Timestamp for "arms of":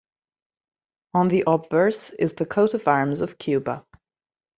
2.87-3.37